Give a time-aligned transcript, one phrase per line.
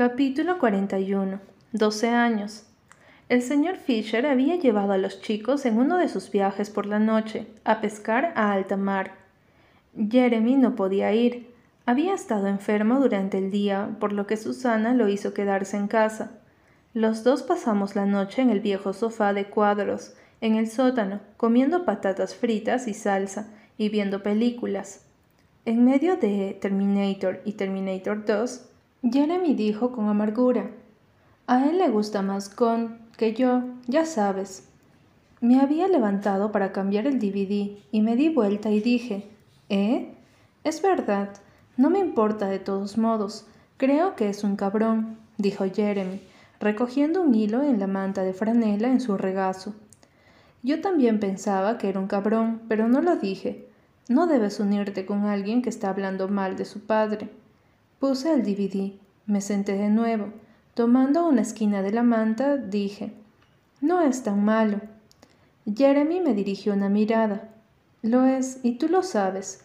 [0.00, 1.40] Capítulo 41.
[1.72, 2.64] 12 años.
[3.28, 6.98] El señor Fisher había llevado a los chicos en uno de sus viajes por la
[6.98, 9.12] noche a pescar a alta mar.
[9.94, 11.52] Jeremy no podía ir.
[11.84, 16.30] Había estado enfermo durante el día, por lo que Susana lo hizo quedarse en casa.
[16.94, 21.84] Los dos pasamos la noche en el viejo sofá de cuadros, en el sótano, comiendo
[21.84, 25.04] patatas fritas y salsa y viendo películas.
[25.66, 28.69] En medio de Terminator y Terminator 2,
[29.02, 30.70] Jeremy dijo con amargura.
[31.46, 34.68] A él le gusta más con que yo, ya sabes.
[35.40, 39.26] Me había levantado para cambiar el DVD y me di vuelta y dije,
[39.70, 40.14] ¿eh?
[40.64, 41.30] Es verdad,
[41.78, 43.46] no me importa de todos modos.
[43.78, 46.20] Creo que es un cabrón, dijo Jeremy,
[46.60, 49.74] recogiendo un hilo en la manta de franela en su regazo.
[50.62, 53.66] Yo también pensaba que era un cabrón, pero no lo dije.
[54.10, 57.30] No debes unirte con alguien que está hablando mal de su padre.
[58.00, 58.94] Puse el DVD,
[59.26, 60.32] me senté de nuevo.
[60.72, 63.12] Tomando una esquina de la manta, dije,
[63.82, 64.80] No es tan malo.
[65.70, 67.50] Jeremy me dirigió una mirada.
[68.00, 69.64] Lo es, y tú lo sabes.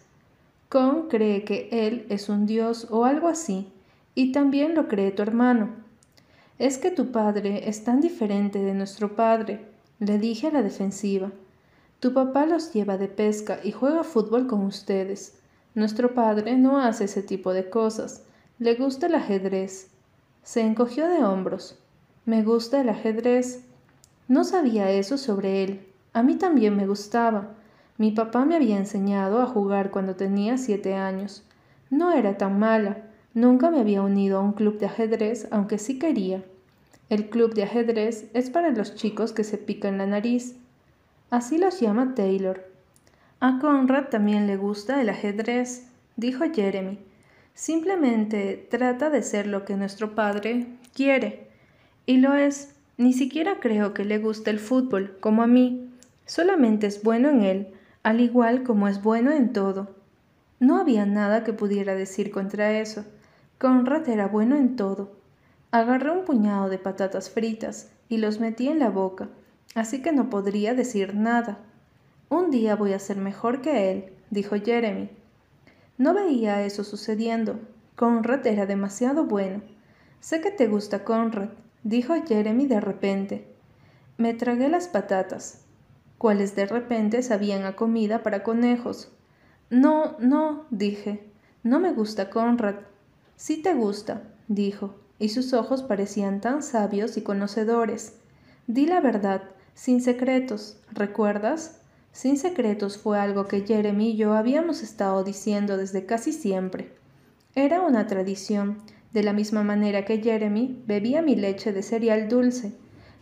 [0.68, 3.72] Con cree que él es un dios o algo así,
[4.14, 5.70] y también lo cree tu hermano.
[6.58, 9.64] Es que tu padre es tan diferente de nuestro padre,
[9.98, 11.32] le dije a la defensiva.
[12.00, 15.38] Tu papá los lleva de pesca y juega fútbol con ustedes.
[15.76, 18.22] Nuestro padre no hace ese tipo de cosas.
[18.58, 19.90] Le gusta el ajedrez.
[20.42, 21.78] Se encogió de hombros.
[22.24, 23.62] Me gusta el ajedrez.
[24.26, 25.86] No sabía eso sobre él.
[26.14, 27.50] A mí también me gustaba.
[27.98, 31.42] Mi papá me había enseñado a jugar cuando tenía siete años.
[31.90, 33.02] No era tan mala.
[33.34, 36.42] Nunca me había unido a un club de ajedrez, aunque sí quería.
[37.10, 40.56] El club de ajedrez es para los chicos que se pican la nariz.
[41.28, 42.65] Así los llama Taylor.
[43.38, 46.98] A Conrad también le gusta el ajedrez, dijo Jeremy.
[47.52, 51.48] Simplemente trata de ser lo que nuestro padre quiere.
[52.06, 52.74] Y lo es.
[52.96, 55.90] Ni siquiera creo que le guste el fútbol, como a mí.
[56.24, 57.68] Solamente es bueno en él,
[58.02, 59.94] al igual como es bueno en todo.
[60.58, 63.04] No había nada que pudiera decir contra eso.
[63.58, 65.12] Conrad era bueno en todo.
[65.70, 69.28] Agarré un puñado de patatas fritas y los metí en la boca,
[69.74, 71.58] así que no podría decir nada.
[72.28, 75.10] Un día voy a ser mejor que él, dijo Jeremy.
[75.96, 77.60] No veía eso sucediendo.
[77.94, 79.62] Conrad era demasiado bueno.
[80.20, 81.50] Sé que te gusta Conrad,
[81.84, 83.46] dijo Jeremy de repente.
[84.18, 85.62] Me tragué las patatas,
[86.18, 89.12] cuales de repente sabían a comida para conejos.
[89.70, 91.30] No, no, dije.
[91.62, 92.76] No me gusta Conrad.
[93.36, 98.14] Sí te gusta, dijo, y sus ojos parecían tan sabios y conocedores.
[98.66, 99.42] Di la verdad,
[99.74, 101.80] sin secretos, ¿recuerdas?
[102.16, 106.96] Sin secretos fue algo que Jeremy y yo habíamos estado diciendo desde casi siempre.
[107.54, 108.78] Era una tradición,
[109.12, 112.72] de la misma manera que Jeremy bebía mi leche de cereal dulce,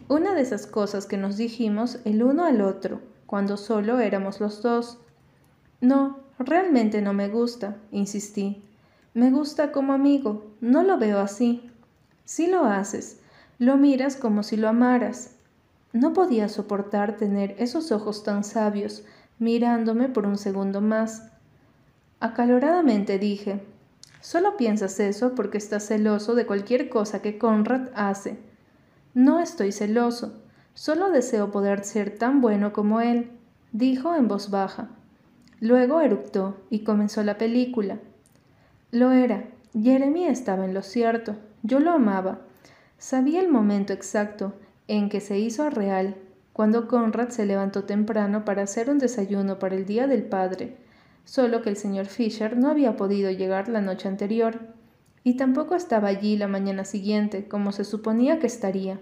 [0.07, 4.63] una de esas cosas que nos dijimos el uno al otro, cuando solo éramos los
[4.63, 4.99] dos.
[5.81, 8.63] No, realmente no me gusta, insistí.
[9.13, 11.69] Me gusta como amigo, no lo veo así.
[12.25, 13.19] Sí lo haces,
[13.59, 15.34] lo miras como si lo amaras,
[15.95, 19.05] no podía soportar tener esos ojos tan sabios
[19.39, 21.31] mirándome por un segundo más.
[22.19, 23.63] Acaloradamente dije,
[24.21, 28.37] solo piensas eso porque estás celoso de cualquier cosa que Conrad hace.
[29.15, 30.35] No estoy celoso,
[30.75, 33.31] solo deseo poder ser tan bueno como él,
[33.71, 34.89] dijo en voz baja.
[35.61, 38.01] Luego eructó y comenzó la película.
[38.91, 39.45] Lo era,
[39.81, 42.41] Jeremy estaba en lo cierto, yo lo amaba.
[42.99, 44.55] Sabía el momento exacto
[44.89, 46.17] en que se hizo real
[46.53, 50.77] cuando Conrad se levantó temprano para hacer un desayuno para el Día del Padre,
[51.25, 54.61] solo que el señor Fisher no había podido llegar la noche anterior,
[55.25, 59.01] y tampoco estaba allí la mañana siguiente, como se suponía que estaría.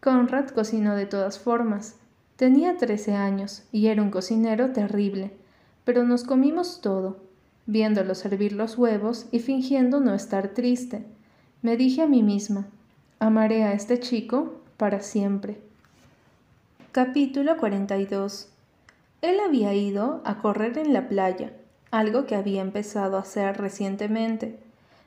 [0.00, 1.96] Conrad cocinó de todas formas.
[2.36, 5.32] Tenía trece años y era un cocinero terrible,
[5.84, 7.18] pero nos comimos todo,
[7.66, 11.04] viéndolo servir los huevos y fingiendo no estar triste.
[11.62, 12.66] Me dije a mí misma,
[13.18, 15.60] amaré a este chico para siempre.
[16.90, 18.48] Capítulo 42
[19.20, 21.52] Él había ido a correr en la playa,
[21.92, 24.58] algo que había empezado a hacer recientemente.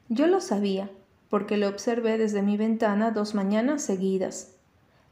[0.07, 0.89] Yo lo sabía,
[1.29, 4.53] porque lo observé desde mi ventana dos mañanas seguidas.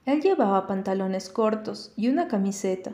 [0.05, 2.93] Él llevaba pantalones cortos y una camiseta.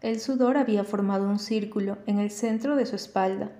[0.00, 3.50] El sudor había formado un círculo en el centro de su espalda.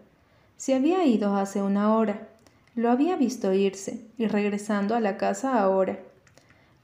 [0.56, 2.26] Se había ido hace una hora.
[2.74, 5.98] Lo había visto irse y regresando a la casa ahora.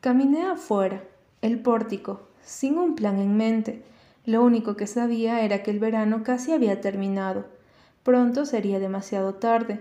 [0.00, 1.04] Caminé afuera,
[1.42, 3.82] el pórtico, sin un plan en mente.
[4.24, 7.44] Lo único que sabía era que el verano casi había terminado.
[8.02, 9.80] Pronto sería demasiado tarde.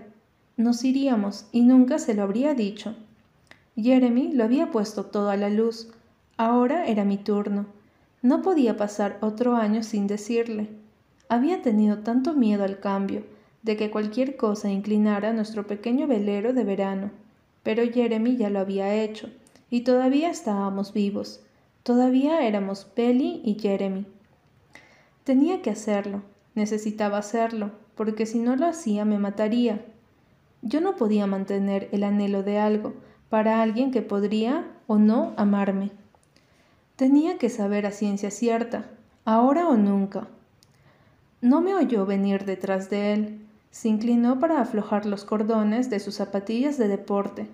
[0.58, 2.94] Nos iríamos y nunca se lo habría dicho.
[3.76, 5.88] Jeremy lo había puesto todo a la luz.
[6.36, 7.64] Ahora era mi turno.
[8.20, 10.68] No podía pasar otro año sin decirle.
[11.30, 13.24] Había tenido tanto miedo al cambio,
[13.62, 17.10] de que cualquier cosa inclinara nuestro pequeño velero de verano.
[17.62, 19.30] Pero Jeremy ya lo había hecho,
[19.70, 21.40] y todavía estábamos vivos.
[21.82, 24.06] Todavía éramos Belly y Jeremy.
[25.24, 26.22] Tenía que hacerlo,
[26.54, 29.84] necesitaba hacerlo, porque si no lo hacía me mataría.
[30.62, 32.94] Yo no podía mantener el anhelo de algo
[33.30, 35.90] para alguien que podría o no amarme.
[36.96, 38.90] Tenía que saber a ciencia cierta,
[39.24, 40.28] ahora o nunca.
[41.40, 46.16] No me oyó venir detrás de él, se inclinó para aflojar los cordones de sus
[46.16, 47.48] zapatillas de deporte.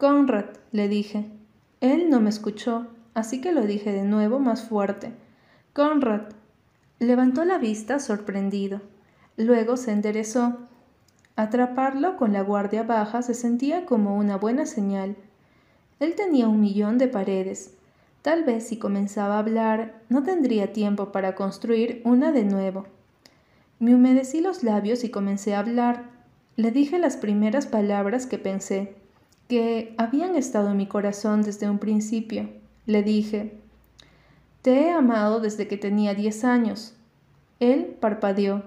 [0.00, 1.26] Conrad, le dije.
[1.82, 5.12] Él no me escuchó, así que lo dije de nuevo más fuerte.
[5.74, 6.22] Conrad.
[6.98, 8.80] Levantó la vista sorprendido.
[9.36, 10.56] Luego se enderezó.
[11.36, 15.16] Atraparlo con la guardia baja se sentía como una buena señal.
[15.98, 17.74] Él tenía un millón de paredes.
[18.22, 22.86] Tal vez si comenzaba a hablar, no tendría tiempo para construir una de nuevo.
[23.78, 26.04] Me humedecí los labios y comencé a hablar.
[26.56, 28.96] Le dije las primeras palabras que pensé,
[29.50, 32.48] que habían estado en mi corazón desde un principio.
[32.86, 33.58] Le dije,
[34.62, 36.94] Te he amado desde que tenía diez años.
[37.58, 38.62] Él parpadeó.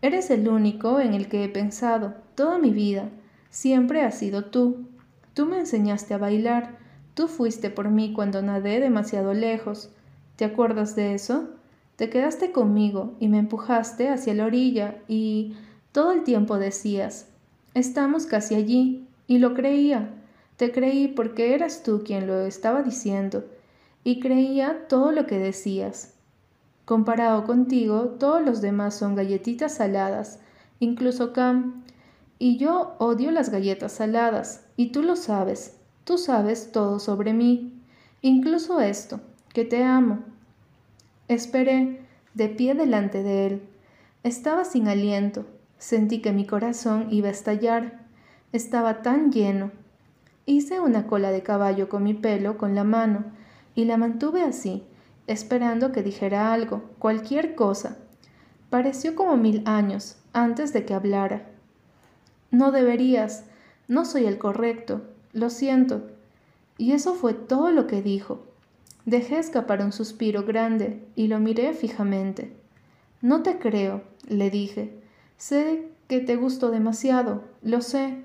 [0.00, 3.10] Eres el único en el que he pensado toda mi vida.
[3.50, 4.86] Siempre has sido tú.
[5.34, 6.78] Tú me enseñaste a bailar.
[7.12, 9.90] Tú fuiste por mí cuando nadé demasiado lejos.
[10.36, 11.50] ¿Te acuerdas de eso?
[11.96, 15.56] Te quedaste conmigo y me empujaste hacia la orilla y
[15.92, 17.26] todo el tiempo decías,
[17.74, 20.10] estamos casi allí, y lo creía.
[20.56, 23.44] Te creí porque eras tú quien lo estaba diciendo,
[24.04, 26.14] y creía todo lo que decías.
[26.84, 30.38] Comparado contigo, todos los demás son galletitas saladas,
[30.78, 31.82] incluso Cam.
[32.38, 35.76] Y yo odio las galletas saladas, y tú lo sabes.
[36.04, 37.82] Tú sabes todo sobre mí,
[38.22, 39.20] incluso esto,
[39.52, 40.20] que te amo.
[41.26, 42.00] Esperé,
[42.34, 43.62] de pie delante de él.
[44.22, 45.44] Estaba sin aliento.
[45.78, 48.05] Sentí que mi corazón iba a estallar.
[48.52, 49.70] Estaba tan lleno.
[50.46, 53.24] Hice una cola de caballo con mi pelo con la mano
[53.74, 54.84] y la mantuve así,
[55.26, 57.98] esperando que dijera algo, cualquier cosa.
[58.70, 61.48] Pareció como mil años antes de que hablara.
[62.50, 63.44] No deberías,
[63.88, 65.02] no soy el correcto,
[65.32, 66.08] lo siento.
[66.78, 68.44] Y eso fue todo lo que dijo.
[69.04, 72.56] Dejé escapar un suspiro grande y lo miré fijamente.
[73.22, 75.00] No te creo, le dije.
[75.36, 78.24] Sé que te gusto demasiado, lo sé.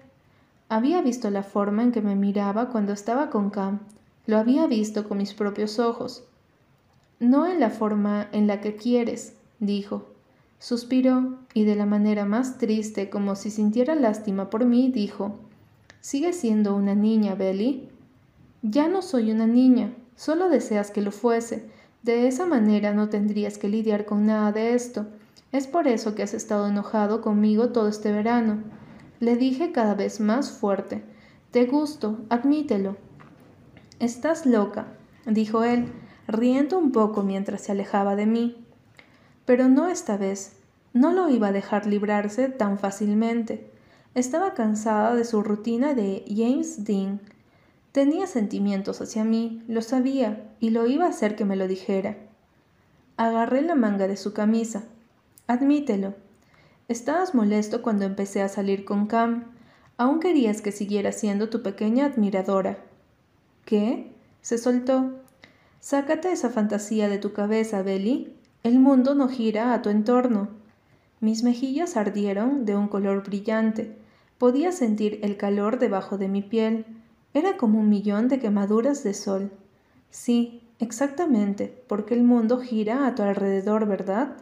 [0.71, 3.79] Había visto la forma en que me miraba cuando estaba con Cam.
[4.25, 6.23] Lo había visto con mis propios ojos.
[7.19, 10.07] No en la forma en la que quieres, dijo.
[10.59, 15.35] Suspiró y de la manera más triste, como si sintiera lástima por mí, dijo,
[15.99, 17.89] ¿Sigues siendo una niña, Belly?
[18.61, 21.69] Ya no soy una niña, Solo deseas que lo fuese.
[22.01, 25.05] De esa manera no tendrías que lidiar con nada de esto.
[25.51, 28.63] Es por eso que has estado enojado conmigo todo este verano.
[29.21, 31.01] Le dije cada vez más fuerte.
[31.51, 32.97] Te gusto, admítelo.
[33.99, 34.87] Estás loca,
[35.25, 35.93] dijo él,
[36.27, 38.65] riendo un poco mientras se alejaba de mí.
[39.45, 40.57] Pero no esta vez.
[40.91, 43.71] No lo iba a dejar librarse tan fácilmente.
[44.13, 47.21] Estaba cansada de su rutina de James Dean
[47.91, 52.15] Tenía sentimientos hacia mí, lo sabía, y lo iba a hacer que me lo dijera.
[53.17, 54.83] Agarré la manga de su camisa.
[55.47, 56.15] Admítelo.
[56.91, 59.45] Estabas molesto cuando empecé a salir con Cam.
[59.95, 62.79] Aún querías que siguiera siendo tu pequeña admiradora.
[63.63, 64.11] ¿Qué?
[64.41, 65.21] Se soltó.
[65.79, 68.35] Sácate esa fantasía de tu cabeza, Belly.
[68.63, 70.49] El mundo no gira a tu entorno.
[71.21, 73.95] Mis mejillas ardieron de un color brillante.
[74.37, 76.85] Podía sentir el calor debajo de mi piel.
[77.33, 79.49] Era como un millón de quemaduras de sol.
[80.09, 84.35] Sí, exactamente, porque el mundo gira a tu alrededor, ¿verdad?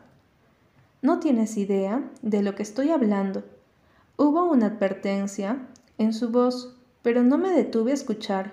[1.02, 3.44] No tienes idea de lo que estoy hablando.
[4.18, 5.60] Hubo una advertencia
[5.98, 8.52] en su voz, pero no me detuve a escuchar.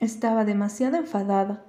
[0.00, 1.62] Estaba demasiado enfadada.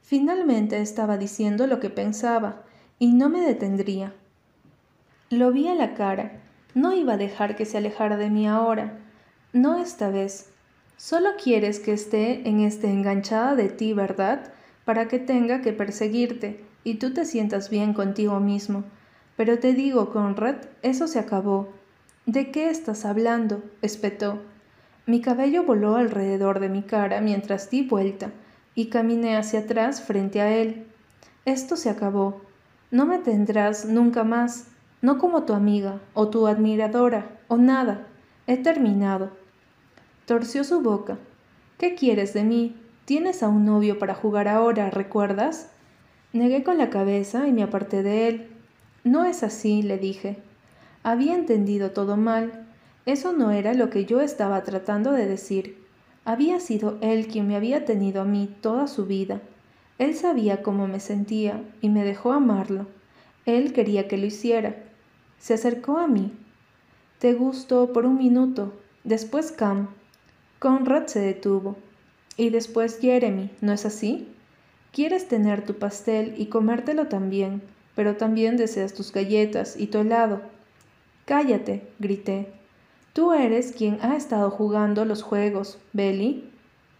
[0.00, 2.62] Finalmente estaba diciendo lo que pensaba,
[2.98, 4.14] y no me detendría.
[5.28, 6.40] Lo vi a la cara.
[6.74, 8.98] No iba a dejar que se alejara de mí ahora.
[9.52, 10.50] No esta vez.
[10.96, 14.50] Solo quieres que esté en este enganchada de ti, ¿verdad?
[14.86, 18.84] Para que tenga que perseguirte y tú te sientas bien contigo mismo.
[19.38, 21.68] Pero te digo, Conrad, eso se acabó.
[22.26, 23.62] ¿De qué estás hablando?
[23.80, 24.40] espetó.
[25.06, 28.32] Mi cabello voló alrededor de mi cara mientras di vuelta
[28.74, 30.86] y caminé hacia atrás frente a él.
[31.46, 32.42] Esto se acabó.
[32.90, 34.66] No me tendrás nunca más,
[35.00, 38.06] no como tu amiga o tu admiradora o nada.
[38.46, 39.30] He terminado
[40.28, 41.16] torció su boca.
[41.78, 42.76] ¿Qué quieres de mí?
[43.06, 45.70] Tienes a un novio para jugar ahora, ¿recuerdas?
[46.34, 48.57] Negué con la cabeza y me aparté de él.
[49.08, 50.36] No es así, le dije.
[51.02, 52.66] Había entendido todo mal.
[53.06, 55.82] Eso no era lo que yo estaba tratando de decir.
[56.26, 59.40] Había sido él quien me había tenido a mí toda su vida.
[59.96, 62.86] Él sabía cómo me sentía y me dejó amarlo.
[63.46, 64.76] Él quería que lo hiciera.
[65.38, 66.30] Se acercó a mí.
[67.18, 68.74] Te gustó por un minuto.
[69.04, 69.88] Después Cam.
[70.58, 71.76] Conrad se detuvo.
[72.36, 74.28] Y después Jeremy, ¿no es así?
[74.92, 77.62] Quieres tener tu pastel y comértelo también,
[77.98, 80.40] pero también deseas tus galletas y tu helado.
[81.24, 82.46] Cállate, grité.
[83.12, 86.48] Tú eres quien ha estado jugando los juegos, Belly.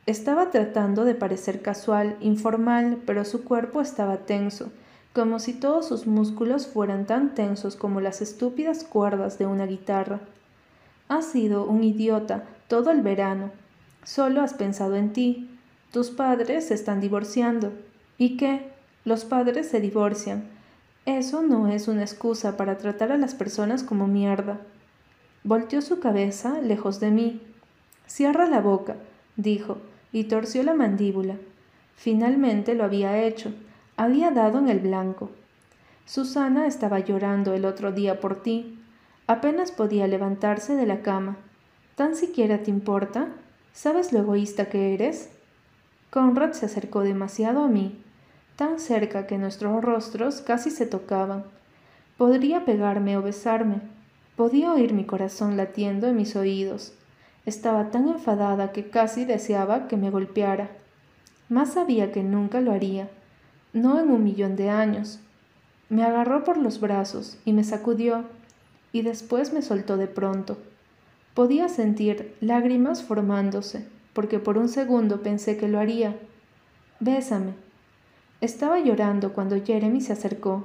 [0.06, 4.72] Estaba tratando de parecer casual, informal, pero su cuerpo estaba tenso,
[5.12, 10.18] como si todos sus músculos fueran tan tensos como las estúpidas cuerdas de una guitarra.
[11.06, 13.52] Has sido un idiota todo el verano.
[14.02, 15.48] Solo has pensado en ti.
[15.92, 17.72] Tus padres se están divorciando.
[18.18, 18.72] ¿Y qué?
[19.04, 20.57] Los padres se divorcian.
[21.08, 24.60] Eso no es una excusa para tratar a las personas como mierda.
[25.42, 27.40] Volteó su cabeza lejos de mí.
[28.06, 28.96] Cierra la boca,
[29.34, 29.78] dijo,
[30.12, 31.36] y torció la mandíbula.
[31.96, 33.54] Finalmente lo había hecho.
[33.96, 35.30] Había dado en el blanco.
[36.04, 38.78] Susana estaba llorando el otro día por ti.
[39.26, 41.38] Apenas podía levantarse de la cama.
[41.94, 43.28] ¿Tan siquiera te importa?
[43.72, 45.30] ¿Sabes lo egoísta que eres?
[46.10, 47.98] Conrad se acercó demasiado a mí,
[48.58, 51.44] tan cerca que nuestros rostros casi se tocaban.
[52.16, 53.82] Podría pegarme o besarme.
[54.34, 56.92] Podía oír mi corazón latiendo en mis oídos.
[57.46, 60.70] Estaba tan enfadada que casi deseaba que me golpeara.
[61.48, 63.08] Más sabía que nunca lo haría,
[63.72, 65.20] no en un millón de años.
[65.88, 68.24] Me agarró por los brazos y me sacudió,
[68.90, 70.58] y después me soltó de pronto.
[71.34, 76.16] Podía sentir lágrimas formándose, porque por un segundo pensé que lo haría.
[76.98, 77.67] Bésame.
[78.40, 80.64] Estaba llorando cuando Jeremy se acercó.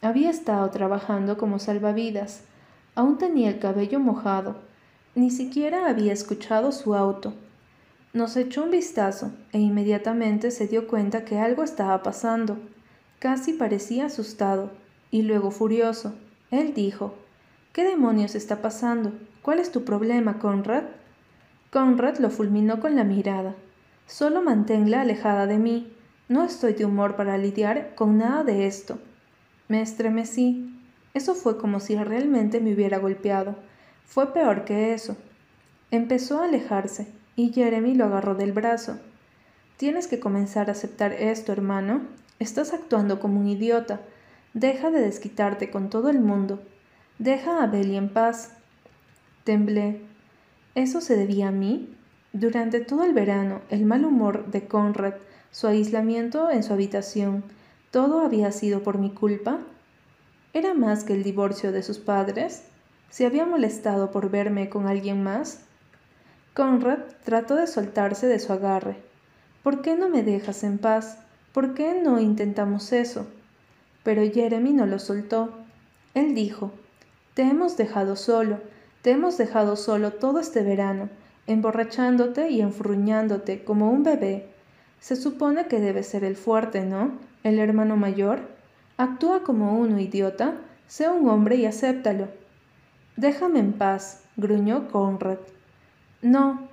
[0.00, 2.42] Había estado trabajando como salvavidas.
[2.94, 4.56] Aún tenía el cabello mojado.
[5.14, 7.34] Ni siquiera había escuchado su auto.
[8.14, 12.56] Nos echó un vistazo e inmediatamente se dio cuenta que algo estaba pasando.
[13.18, 14.70] Casi parecía asustado
[15.10, 16.14] y luego furioso.
[16.50, 17.14] Él dijo,
[17.74, 19.12] ¿Qué demonios está pasando?
[19.42, 20.84] ¿Cuál es tu problema, Conrad?
[21.70, 23.54] Conrad lo fulminó con la mirada.
[24.06, 25.91] Solo manténla alejada de mí.
[26.32, 28.98] No estoy de humor para lidiar con nada de esto.
[29.68, 30.74] Me estremecí.
[31.12, 33.54] Eso fue como si realmente me hubiera golpeado.
[34.06, 35.14] Fue peor que eso.
[35.90, 38.98] Empezó a alejarse, y Jeremy lo agarró del brazo.
[39.76, 42.00] Tienes que comenzar a aceptar esto, hermano.
[42.38, 44.00] Estás actuando como un idiota.
[44.54, 46.62] Deja de desquitarte con todo el mundo.
[47.18, 48.54] Deja a Belly en paz.
[49.44, 50.00] Temblé.
[50.74, 51.94] ¿Eso se debía a mí?
[52.32, 55.14] Durante todo el verano, el mal humor de Conrad,
[55.50, 57.44] su aislamiento en su habitación,
[57.90, 59.58] ¿todo había sido por mi culpa?
[60.54, 62.62] ¿Era más que el divorcio de sus padres?
[63.10, 65.60] ¿Se había molestado por verme con alguien más?
[66.54, 68.96] Conrad trató de soltarse de su agarre.
[69.62, 71.18] ¿Por qué no me dejas en paz?
[71.52, 73.26] ¿Por qué no intentamos eso?
[74.04, 75.52] Pero Jeremy no lo soltó.
[76.14, 76.72] Él dijo,
[77.34, 78.58] Te hemos dejado solo,
[79.02, 81.10] te hemos dejado solo todo este verano,
[81.46, 84.48] emborrachándote y enfruñándote como un bebé.
[85.00, 87.18] Se supone que debe ser el fuerte, ¿no?
[87.42, 88.40] El hermano mayor.
[88.96, 90.54] Actúa como uno, idiota.
[90.86, 92.28] Sé un hombre y acéptalo.
[93.16, 95.38] Déjame en paz, gruñó Conrad.
[96.22, 96.68] No.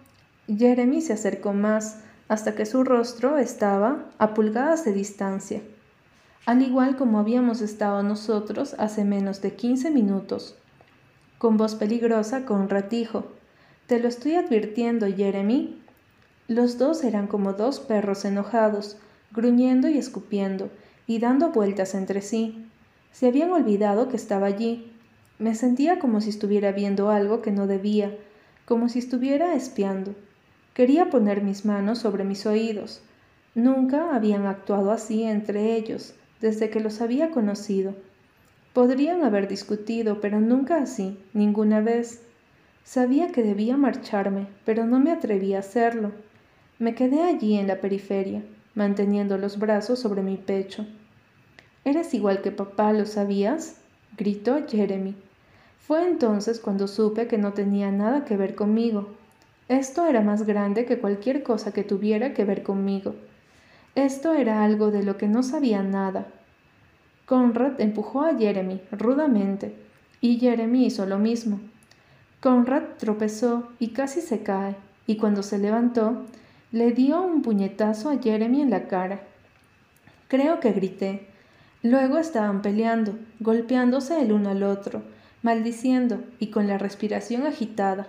[0.48, 5.62] Jeremy se acercó más, hasta que su rostro estaba a pulgadas de distancia,
[6.46, 10.56] al igual como habíamos estado nosotros hace menos de quince minutos.
[11.38, 13.26] Con voz peligrosa, con ratijo.
[13.90, 15.76] Te lo estoy advirtiendo, Jeremy.
[16.48, 18.98] Los dos eran como dos perros enojados,
[19.32, 20.70] gruñendo y escupiendo,
[21.08, 22.68] y dando vueltas entre sí.
[23.12, 24.92] Se habían olvidado que estaba allí.
[25.40, 28.16] Me sentía como si estuviera viendo algo que no debía,
[28.66, 30.14] como si estuviera espiando.
[30.76, 33.02] Quería poner mis manos sobre mis oídos.
[33.56, 37.96] Nunca habían actuado así entre ellos, desde que los había conocido.
[38.72, 42.22] Podrían haber discutido, pero nunca así, ninguna vez.
[42.90, 46.12] Sabía que debía marcharme, pero no me atreví a hacerlo.
[46.80, 48.42] Me quedé allí en la periferia,
[48.74, 50.88] manteniendo los brazos sobre mi pecho.
[51.86, 53.78] ¿Eres igual que papá, lo sabías?
[54.18, 55.14] gritó Jeremy.
[55.78, 59.10] Fue entonces cuando supe que no tenía nada que ver conmigo.
[59.68, 63.14] Esto era más grande que cualquier cosa que tuviera que ver conmigo.
[63.94, 66.26] Esto era algo de lo que no sabía nada,
[67.28, 69.76] Conrad empujó a Jeremy rudamente,
[70.22, 71.60] y Jeremy hizo lo mismo.
[72.40, 74.76] Conrad tropezó y casi se cae,
[75.08, 76.26] y cuando se levantó,
[76.72, 79.22] Le dio un puñetazo a Jeremy en la cara.
[80.28, 81.28] Creo que grité.
[81.82, 85.02] Luego estaban peleando, golpeándose el uno al otro,
[85.42, 88.08] maldiciendo y con la respiración agitada.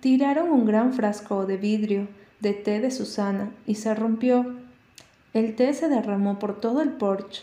[0.00, 2.08] Tiraron un gran frasco de vidrio
[2.40, 4.56] de té de Susana y se rompió.
[5.32, 7.42] El té se derramó por todo el porche.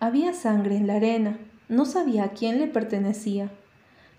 [0.00, 1.38] Había sangre en la arena.
[1.68, 3.50] No sabía a quién le pertenecía.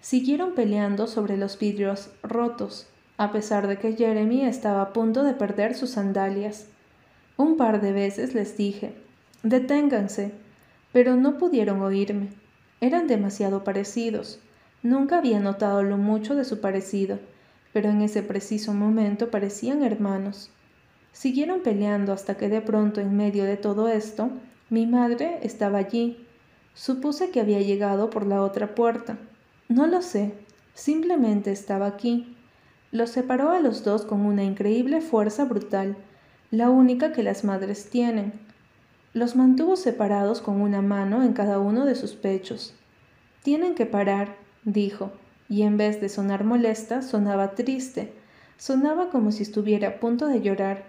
[0.01, 5.35] Siguieron peleando sobre los vidrios rotos, a pesar de que Jeremy estaba a punto de
[5.35, 6.65] perder sus sandalias.
[7.37, 8.95] Un par de veces les dije,
[9.43, 10.31] deténganse,
[10.91, 12.29] pero no pudieron oírme.
[12.81, 14.39] Eran demasiado parecidos.
[14.81, 17.19] Nunca había notado lo mucho de su parecido,
[17.71, 20.49] pero en ese preciso momento parecían hermanos.
[21.11, 24.31] Siguieron peleando hasta que de pronto en medio de todo esto,
[24.71, 26.25] mi madre estaba allí.
[26.73, 29.19] Supuse que había llegado por la otra puerta.
[29.71, 30.33] No lo sé,
[30.73, 32.35] simplemente estaba aquí.
[32.91, 35.95] Los separó a los dos con una increíble fuerza brutal,
[36.51, 38.33] la única que las madres tienen.
[39.13, 42.73] Los mantuvo separados con una mano en cada uno de sus pechos.
[43.43, 44.35] Tienen que parar,
[44.65, 45.13] dijo,
[45.47, 48.11] y en vez de sonar molesta, sonaba triste,
[48.57, 50.83] sonaba como si estuviera a punto de llorar.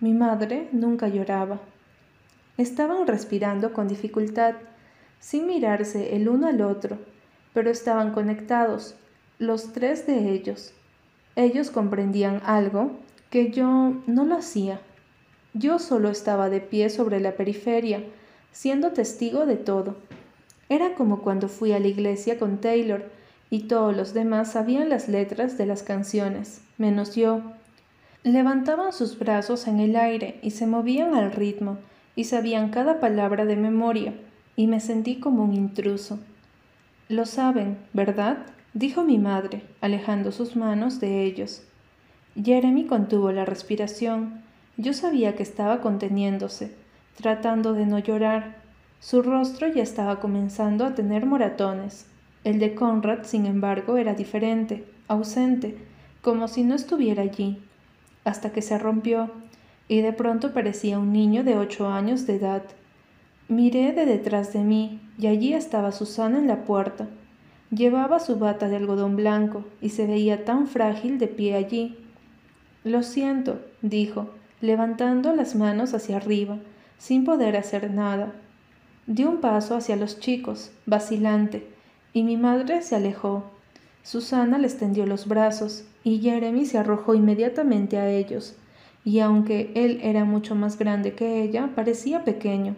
[0.00, 1.60] Mi madre nunca lloraba.
[2.56, 4.54] Estaban respirando con dificultad,
[5.20, 6.96] sin mirarse el uno al otro,
[7.52, 8.94] pero estaban conectados,
[9.38, 10.72] los tres de ellos.
[11.36, 12.92] Ellos comprendían algo
[13.30, 14.80] que yo no lo hacía.
[15.54, 18.04] Yo solo estaba de pie sobre la periferia,
[18.52, 19.96] siendo testigo de todo.
[20.68, 23.10] Era como cuando fui a la iglesia con Taylor
[23.50, 27.42] y todos los demás sabían las letras de las canciones, menos yo.
[28.22, 31.76] Levantaban sus brazos en el aire y se movían al ritmo,
[32.16, 34.14] y sabían cada palabra de memoria,
[34.56, 36.18] y me sentí como un intruso.
[37.12, 38.38] Lo saben, ¿verdad?
[38.72, 41.62] dijo mi madre, alejando sus manos de ellos.
[42.42, 44.40] Jeremy contuvo la respiración.
[44.78, 46.74] Yo sabía que estaba conteniéndose,
[47.18, 48.56] tratando de no llorar.
[48.98, 52.06] Su rostro ya estaba comenzando a tener moratones.
[52.44, 55.76] El de Conrad, sin embargo, era diferente, ausente,
[56.22, 57.62] como si no estuviera allí,
[58.24, 59.30] hasta que se rompió,
[59.86, 62.62] y de pronto parecía un niño de ocho años de edad.
[63.52, 67.06] Miré de detrás de mí, y allí estaba Susana en la puerta.
[67.70, 71.98] Llevaba su bata de algodón blanco y se veía tan frágil de pie allí.
[72.82, 74.30] Lo siento, dijo,
[74.62, 76.60] levantando las manos hacia arriba,
[76.96, 78.32] sin poder hacer nada.
[79.06, 81.66] Dio un paso hacia los chicos, vacilante,
[82.14, 83.50] y mi madre se alejó.
[84.02, 88.56] Susana les tendió los brazos, y Jeremy se arrojó inmediatamente a ellos,
[89.04, 92.76] y aunque él era mucho más grande que ella, parecía pequeño.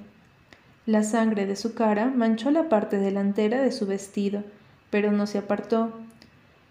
[0.87, 4.43] La sangre de su cara manchó la parte delantera de su vestido,
[4.91, 5.93] pero no se apartó.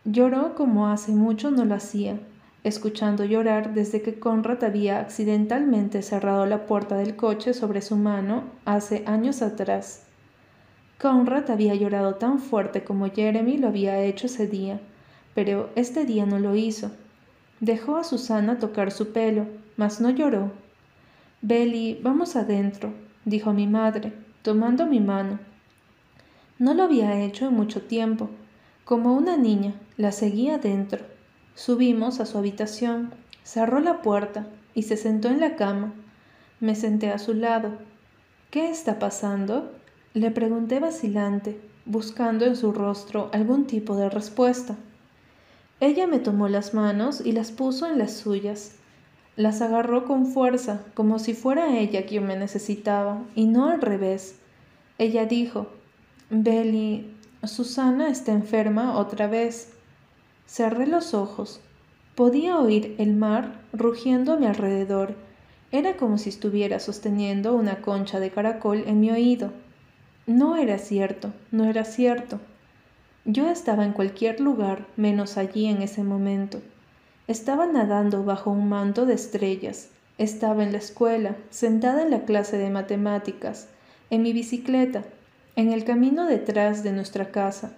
[0.06, 2.19] Lloró como hace mucho no lo hacía,
[2.63, 8.43] escuchando llorar desde que Conrad había accidentalmente cerrado la puerta del coche sobre su mano
[8.65, 10.04] hace años atrás.
[11.02, 14.80] Conrad había llorado tan fuerte como Jeremy lo había hecho ese día,
[15.34, 16.91] pero este día no lo hizo.
[17.62, 20.52] Dejó a Susana tocar su pelo, mas no lloró.
[21.41, 22.93] Belly, vamos adentro,
[23.25, 25.39] dijo mi madre, tomando mi mano.
[26.59, 28.29] No lo había hecho en mucho tiempo.
[28.86, 31.05] Como una niña, la seguía dentro.
[31.55, 35.93] Subimos a su habitación, cerró la puerta y se sentó en la cama.
[36.59, 37.77] Me senté a su lado.
[38.51, 39.71] ¿Qué está pasando?
[40.13, 44.75] Le pregunté vacilante, buscando en su rostro algún tipo de respuesta.
[45.79, 48.75] Ella me tomó las manos y las puso en las suyas.
[49.36, 54.36] Las agarró con fuerza, como si fuera ella quien me necesitaba, y no al revés.
[55.00, 55.67] Ella dijo,
[56.30, 57.12] Belly,
[57.43, 59.74] Susana está enferma otra vez.
[60.46, 61.62] Cerré los ojos.
[62.15, 65.15] Podía oír el mar rugiendo a mi alrededor.
[65.72, 69.52] Era como si estuviera sosteniendo una concha de caracol en mi oído.
[70.28, 72.39] No era cierto, no era cierto.
[73.26, 76.62] Yo estaba en cualquier lugar menos allí en ese momento.
[77.27, 79.89] Estaba nadando bajo un manto de estrellas.
[80.17, 83.69] Estaba en la escuela, sentada en la clase de matemáticas,
[84.09, 85.05] en mi bicicleta,
[85.55, 87.71] en el camino detrás de nuestra casa.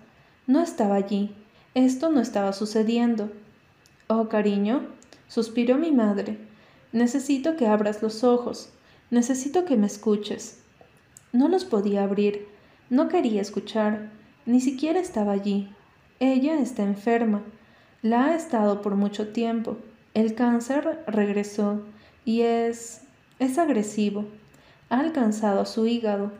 [0.47, 1.35] No estaba allí.
[1.75, 3.31] Esto no estaba sucediendo.
[4.07, 4.87] Oh, cariño,
[5.27, 6.37] suspiró mi madre.
[6.91, 8.69] Necesito que abras los ojos.
[9.11, 10.59] Necesito que me escuches.
[11.33, 12.47] No los podía abrir.
[12.89, 14.09] No quería escuchar.
[14.45, 15.69] Ni siquiera estaba allí.
[16.19, 17.43] Ella está enferma.
[18.05, 19.77] La ha estado por mucho tiempo.
[20.13, 21.81] El cáncer regresó
[22.23, 23.01] y es...
[23.39, 24.25] es agresivo.
[24.89, 26.31] Ha alcanzado a su hígado.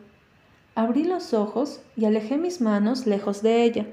[0.76, 3.88] Abrí los ojos y alejé mis manos lejos de ella.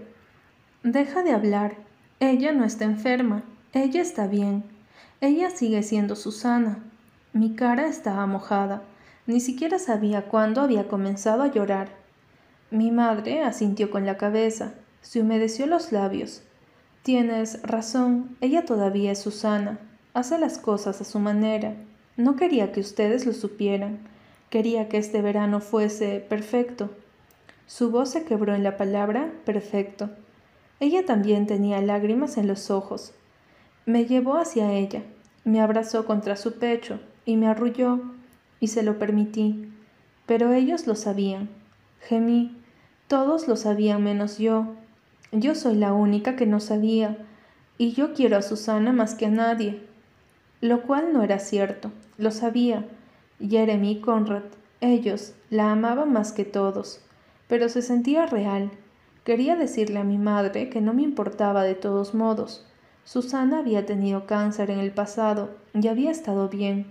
[0.82, 1.76] Deja de hablar.
[2.20, 3.42] Ella no está enferma.
[3.72, 4.64] Ella está bien.
[5.22, 6.84] Ella sigue siendo Susana.
[7.32, 8.82] Mi cara estaba mojada.
[9.26, 11.88] Ni siquiera sabía cuándo había comenzado a llorar.
[12.70, 16.42] Mi madre asintió con la cabeza, se humedeció los labios.
[17.02, 19.80] Tienes razón, ella todavía es Susana,
[20.14, 21.74] hace las cosas a su manera.
[22.16, 23.98] No quería que ustedes lo supieran,
[24.50, 26.90] quería que este verano fuese perfecto.
[27.66, 30.10] Su voz se quebró en la palabra perfecto.
[30.78, 33.12] Ella también tenía lágrimas en los ojos.
[33.84, 35.02] Me llevó hacia ella,
[35.44, 38.00] me abrazó contra su pecho y me arrulló,
[38.60, 39.72] y se lo permití.
[40.26, 41.48] Pero ellos lo sabían.
[42.00, 42.56] Gemí.
[43.08, 44.76] Todos lo sabían menos yo.
[45.32, 47.16] Yo soy la única que no sabía,
[47.78, 49.80] y yo quiero a Susana más que a nadie.
[50.60, 52.86] Lo cual no era cierto, lo sabía.
[53.40, 54.42] Jeremy y Conrad,
[54.82, 57.00] ellos, la amaban más que todos,
[57.48, 58.70] pero se sentía real.
[59.24, 62.66] Quería decirle a mi madre que no me importaba de todos modos.
[63.04, 66.86] Susana había tenido cáncer en el pasado y había estado bien.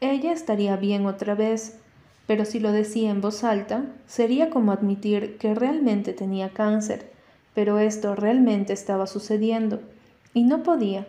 [0.00, 1.78] Ella estaría bien otra vez,
[2.26, 7.15] pero si lo decía en voz alta, sería como admitir que realmente tenía cáncer,
[7.56, 9.80] pero esto realmente estaba sucediendo,
[10.34, 11.06] y no podía.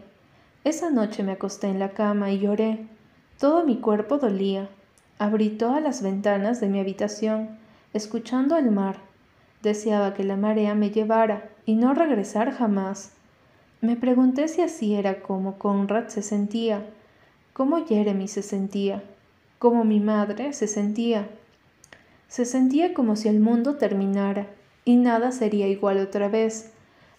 [0.63, 2.87] Esa noche me acosté en la cama y lloré.
[3.37, 4.69] Todo mi cuerpo dolía.
[5.19, 7.49] Abrí todas las ventanas de mi habitación,
[7.93, 8.95] escuchando el mar.
[9.61, 13.11] Deseaba que la marea me llevara y no regresar jamás.
[13.81, 16.85] Me pregunté si así era como Conrad se sentía,
[17.51, 19.03] cómo Jeremy se sentía,
[19.59, 21.27] cómo mi madre se sentía.
[22.29, 24.47] Se sentía como si el mundo terminara
[24.87, 26.71] y nada sería igual otra vez.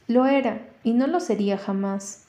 [0.07, 2.28] Lo era y no lo sería jamás.